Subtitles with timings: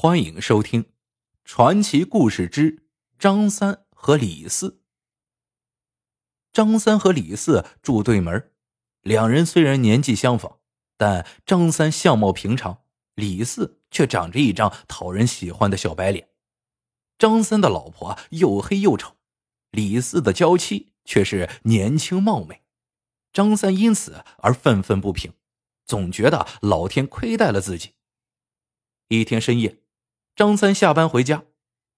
[0.00, 0.84] 欢迎收听
[1.44, 2.86] 《传奇故事之
[3.18, 4.68] 张三和李四》。
[6.52, 8.52] 张三和李四住对门，
[9.00, 10.60] 两人虽然年纪相仿，
[10.96, 12.84] 但张三相貌平常，
[13.16, 16.28] 李四却长着一张讨人喜欢的小白脸。
[17.18, 19.16] 张三的老婆又黑又丑，
[19.72, 22.62] 李四的娇妻却是年轻貌美。
[23.32, 25.32] 张三因此而愤愤不平，
[25.84, 27.94] 总觉得老天亏待了自己。
[29.08, 29.80] 一天深夜。
[30.38, 31.46] 张三下班回家，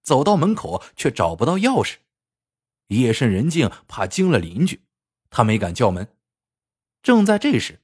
[0.02, 1.96] 走到门口却找不到钥匙。
[2.87, 4.80] 夜深人静，怕惊了邻居，
[5.28, 6.09] 他没敢叫门。
[7.02, 7.82] 正在这时，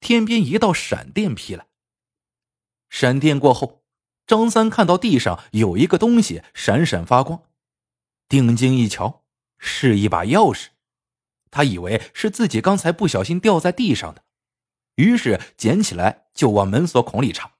[0.00, 1.68] 天边一道闪电劈来。
[2.90, 3.84] 闪电过后，
[4.26, 7.44] 张三看到地上有一个东西闪闪发光，
[8.28, 9.22] 定睛一瞧，
[9.56, 10.70] 是一把钥匙。
[11.52, 14.24] 他以为是自己刚才不小心掉在地上的，
[14.96, 17.52] 于是捡起来就往门锁孔里插，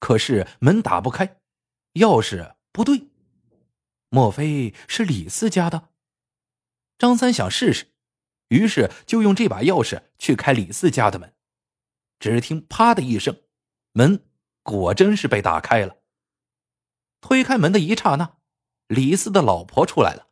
[0.00, 1.36] 可是门打不开。
[1.94, 3.08] 钥匙不对，
[4.08, 5.88] 莫非是李四家的？
[6.98, 7.92] 张三想试试，
[8.48, 11.34] 于是就用这把钥匙去开李四家的门。
[12.18, 13.42] 只听“啪”的一声，
[13.92, 14.28] 门
[14.62, 15.96] 果真是被打开了。
[17.20, 18.38] 推开门的一刹那，
[18.86, 20.28] 李四的老婆出来了，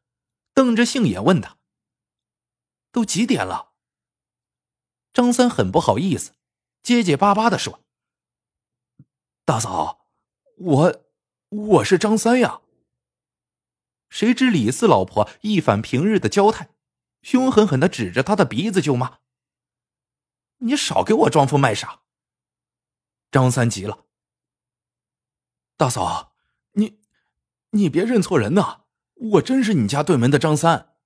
[0.55, 1.59] 瞪着杏眼问他
[2.93, 3.73] ：“都几点了？”
[5.13, 6.35] 张三很不好意思，
[6.83, 7.83] 结结巴巴的说
[9.45, 10.07] ：“大嫂，
[10.59, 11.05] 我……”
[11.51, 12.61] 我是张三呀。
[14.11, 16.71] 谁知李四老婆一反平日的娇态，
[17.23, 19.21] 凶狠狠的指着他的鼻子就骂
[20.59, 22.03] ：“你少给我装疯卖傻！”
[23.33, 24.07] 张三急了
[25.77, 26.35] ：“大嫂，
[26.73, 27.01] 你
[27.71, 28.85] 你别认错人呐！
[29.15, 30.97] 我真是你家对门的张三。”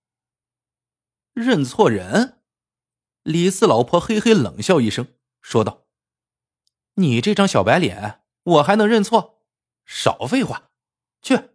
[1.35, 2.43] 认错人？
[3.23, 5.07] 李四老婆嘿嘿冷笑一声，
[5.41, 5.87] 说道
[6.95, 9.41] ：“你这张小白脸，我还能认错？”
[9.85, 10.71] 少废话，
[11.21, 11.51] 去，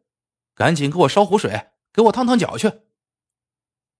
[0.54, 2.82] 赶紧给我烧壶水，给我烫烫脚去。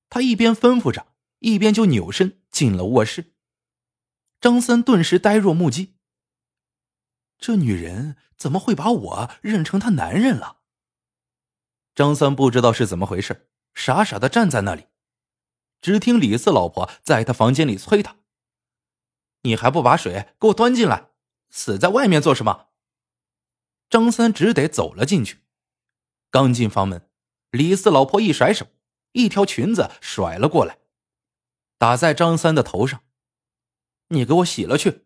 [0.10, 1.08] 他一边吩咐着，
[1.40, 3.34] 一边就扭身进了卧室。
[4.40, 5.96] 张三顿时呆若木鸡。
[7.38, 10.58] 这女人怎么会把我认成她男人了？
[11.94, 14.88] 张三不知道是怎么回事，傻傻的站在那里。
[15.82, 18.18] 只听李四老婆在他房间里催他
[19.44, 21.10] ：“你还不把水给我端进来？
[21.50, 22.67] 死在外面做什么？”
[23.90, 25.40] 张三只得走了进去。
[26.30, 27.10] 刚进房门，
[27.52, 28.68] 李四老婆一甩手，
[29.14, 30.80] 一条裙子甩了过来，
[31.78, 33.04] 打在张三的头上。
[34.10, 35.06] 你给我洗了去。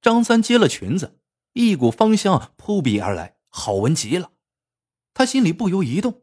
[0.00, 1.20] 张三接了裙子，
[1.52, 4.32] 一股芳香扑鼻而来，好闻极了。
[5.12, 6.22] 他心里不由一动，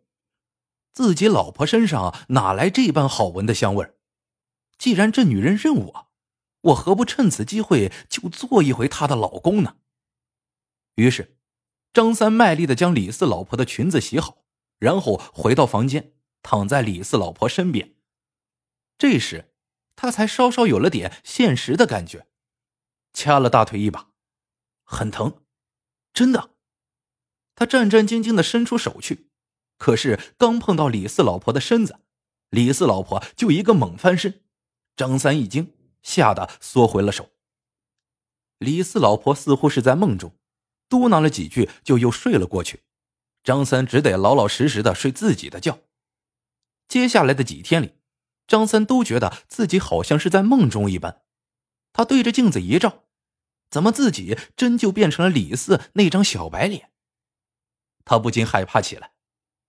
[0.94, 3.94] 自己老婆身上哪来这般好闻的香味
[4.78, 6.12] 既然这女人认我，
[6.62, 9.78] 我何不趁此机会就做一回她的老公呢？
[10.96, 11.35] 于是。
[11.96, 14.44] 张三卖力的将李四老婆的裙子洗好，
[14.80, 16.12] 然后回到房间，
[16.44, 17.96] 躺在李四老婆身边。
[18.98, 19.54] 这时，
[19.96, 22.28] 他才稍稍有了点现实的感觉，
[23.14, 24.10] 掐了大腿一把，
[24.84, 25.42] 很疼，
[26.14, 26.50] 真的。
[27.56, 29.30] 他战战兢兢的伸出手去，
[29.78, 32.02] 可是刚碰到李四老婆的身子，
[32.50, 34.44] 李四老婆就一个猛翻身，
[34.98, 37.30] 张三一惊，吓得缩回了手。
[38.58, 40.34] 李四老婆似乎是在梦中。
[40.90, 42.84] 嘟囔了几句，就又睡了过去。
[43.44, 45.80] 张三只得老老实实的睡自己的觉。
[46.88, 47.94] 接下来的几天里，
[48.48, 51.24] 张三都觉得自己好像是在梦中一般。
[51.94, 53.06] 他对着镜子一照，
[53.70, 56.92] 怎么自己真就变成了李四那张小白脸？
[58.04, 59.14] 他不禁害怕起来，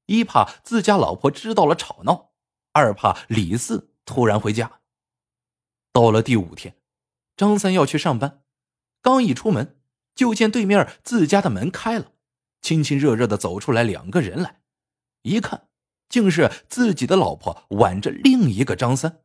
[0.07, 2.33] 一怕自家老婆知道了吵闹，
[2.73, 4.81] 二怕李四突然回家。
[5.93, 6.77] 到了第五天，
[7.37, 8.43] 张三要去上班，
[9.01, 9.76] 刚一出门。
[10.17, 12.13] 就见对面自家的门开了，
[12.61, 14.63] 亲亲热热的走出来两个人来，
[15.23, 15.69] 一看
[16.09, 19.21] 竟是自己的老婆挽着另一个张三。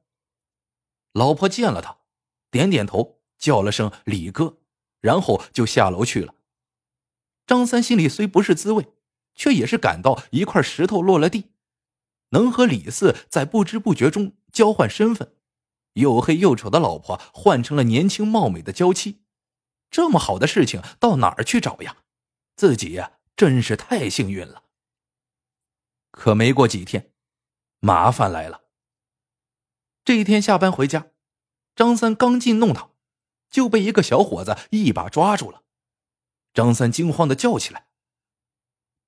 [1.14, 1.98] 老婆见了他，
[2.52, 4.60] 点点头，叫了声“李哥”，
[5.02, 6.36] 然后就下楼去了。
[7.48, 8.90] 张三心里虽不是滋味，
[9.34, 11.52] 却也是感到一块石头落了地，
[12.30, 15.34] 能和李四在不知不觉中交换身份，
[15.94, 19.22] 又黑又丑的老婆换成了年轻貌美的娇妻。
[19.92, 21.98] 这么好的事情到哪儿去找呀？
[22.56, 24.64] 自己呀，真是太幸运了。
[26.12, 27.12] 可没过几天，
[27.80, 28.64] 麻烦来了。
[30.04, 31.12] 这一天下班回家，
[31.76, 32.96] 张三刚进弄堂，
[33.50, 35.64] 就被一个小伙子一把抓住了。
[36.54, 37.88] 张三惊慌的叫起来：“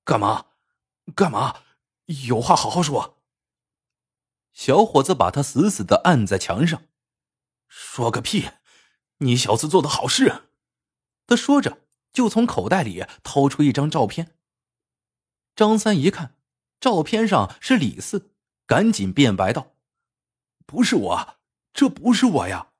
[0.04, 0.46] 干嘛？
[1.14, 1.62] 干嘛？
[2.26, 3.22] 有话好好说。”
[4.52, 6.84] 小伙子把他死死的按在墙上，
[7.66, 8.50] 说个屁！
[9.18, 10.50] 你小子做的好事。
[11.26, 11.78] 他说着，
[12.12, 14.36] 就从口袋里掏出一张照片。
[15.56, 16.36] 张三一看，
[16.80, 18.32] 照片上是李四，
[18.66, 19.74] 赶紧辩白道
[20.66, 21.36] ：“不是我，
[21.72, 22.72] 这不是我呀！”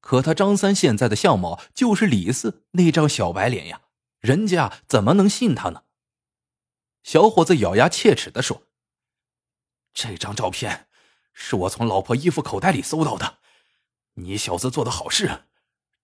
[0.00, 3.82] 可他张三现在的相貌就是李四那张小白脸呀，
[4.20, 5.84] 人家怎么能信他呢？
[7.02, 8.64] 小伙子咬牙切齿的说
[9.94, 10.88] ：“这张照片
[11.32, 13.38] 是我从老婆衣服口袋里搜到的，
[14.14, 15.44] 你小子做的好事，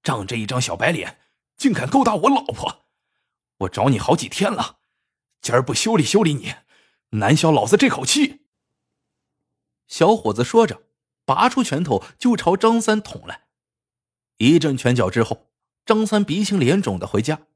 [0.02, 1.20] 仗着一张小白脸，
[1.56, 2.86] 竟敢勾搭我老婆！
[3.58, 4.78] 我找你好几天了。”
[5.42, 6.54] 今儿不修理修理你，
[7.18, 8.46] 难消老子这口气。
[9.88, 10.84] 小伙子说着，
[11.24, 13.46] 拔出拳头就朝张三捅来。
[14.38, 15.50] 一阵拳脚之后，
[15.84, 17.46] 张三鼻青脸肿的回家。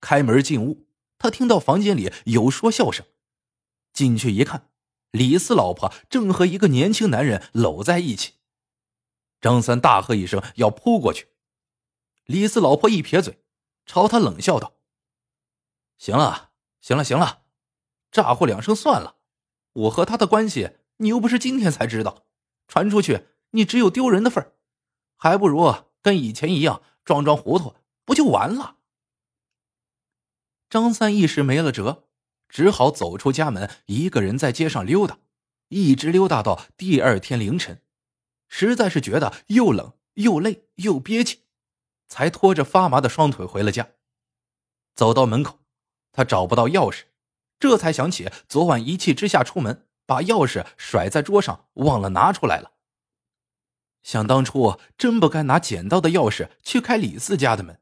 [0.00, 0.86] 开门进屋，
[1.18, 3.04] 他听到房间里有说笑声，
[3.92, 4.70] 进去一看，
[5.10, 8.34] 李四老婆正和一个年轻男人搂在一起。
[9.40, 11.28] 张三大喝一声要扑过去，
[12.28, 13.42] 李四老婆一撇嘴，
[13.86, 14.74] 朝他冷笑道
[15.98, 16.46] ：“行了。”
[16.80, 17.42] 行了行了，
[18.12, 19.16] 咋呼两声算了。
[19.72, 22.24] 我和他的关系，你又不是今天才知道，
[22.68, 24.52] 传出去你只有丢人的份儿，
[25.16, 28.76] 还不如跟以前一样装装糊涂，不就完了？
[30.70, 32.04] 张三一时没了辙，
[32.48, 35.18] 只好走出家门，一个人在街上溜达，
[35.68, 37.82] 一直溜达到第二天凌晨，
[38.46, 41.42] 实在是觉得又冷又累又憋气，
[42.08, 43.88] 才拖着发麻的双腿回了家。
[44.94, 45.60] 走到门口。
[46.10, 47.04] 他找不到钥匙，
[47.60, 52.72] 这才想起昨晚一气之下出门，把钥匙甩在桌上，忘了拿出来了。
[54.02, 57.80] 想当初真不该拿捡到的钥匙去开李四家的门，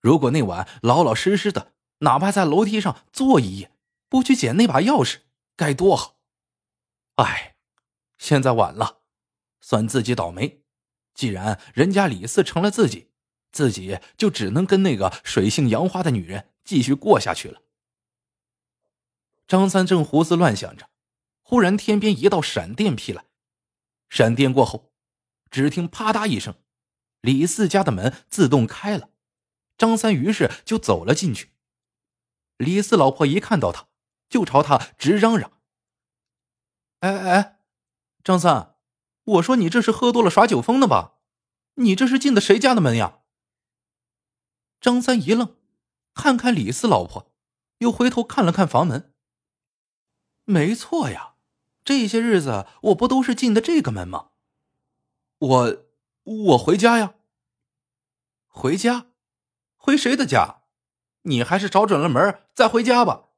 [0.00, 3.70] 如果那晚老老实实的，哪怕在楼梯上坐一夜，
[4.08, 5.18] 不去捡那把钥匙，
[5.54, 6.16] 该多好！
[7.16, 7.54] 哎，
[8.18, 9.02] 现在晚了，
[9.60, 10.64] 算自己倒霉。
[11.14, 13.11] 既然人家李四成了自己，
[13.52, 16.48] 自己就只能跟那个水性杨花的女人。
[16.64, 17.60] 继续过下去了。
[19.48, 20.88] 张三正胡思乱想着，
[21.42, 23.24] 忽然天边一道闪电劈来，
[24.08, 24.92] 闪电过后，
[25.50, 26.54] 只听啪嗒一声，
[27.20, 29.10] 李四家的门自动开了。
[29.76, 31.50] 张三于是就走了进去。
[32.58, 33.88] 李四老婆一看到他，
[34.28, 35.58] 就朝他直嚷嚷
[37.00, 37.58] ：“哎哎，
[38.22, 38.76] 张三，
[39.24, 41.16] 我说你这是喝多了耍酒疯呢吧？
[41.74, 43.18] 你这是进的谁家的门呀？”
[44.82, 45.56] 张三一愣。
[46.12, 47.32] 看看李四老婆，
[47.78, 49.14] 又回头看了看房门。
[50.44, 51.36] 没错呀，
[51.82, 54.32] 这些日子我不都是进的这个门吗？
[55.38, 55.84] 我
[56.24, 57.14] 我回家呀。
[58.46, 59.06] 回家？
[59.76, 60.64] 回谁的家？
[61.22, 63.30] 你还是找准了门再回家吧。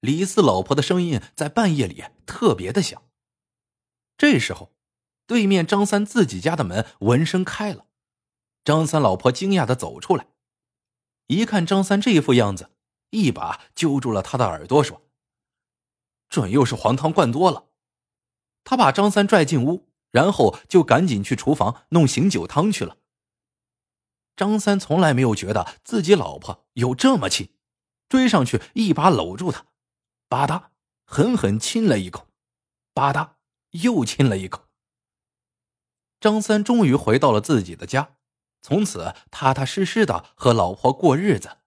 [0.00, 3.02] 李四老婆的声音在半夜里特别的响。
[4.16, 4.72] 这时候，
[5.26, 7.84] 对面张三自己家的门闻声开了，
[8.64, 10.26] 张三老婆惊讶的走出来。
[11.26, 12.70] 一看张三这副样子，
[13.10, 15.02] 一把揪住了他的耳朵，说
[16.28, 17.66] ：“准又是黄汤灌多了。”
[18.64, 22.98] 他把张三拽进屋，然后就赶紧去厨房弄醒酒汤去了。
[24.36, 27.54] 张三从来没有觉得自己老婆有这么亲，
[28.08, 29.66] 追上去一把搂住她，
[30.28, 30.70] 吧嗒
[31.04, 32.28] 狠狠亲了一口，
[32.92, 33.34] 吧嗒
[33.70, 34.66] 又亲了一口。
[36.20, 38.16] 张三终于回到了自己的家。
[38.60, 41.59] 从此踏踏实实的和老婆过日子。